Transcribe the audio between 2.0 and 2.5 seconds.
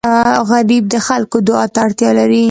لري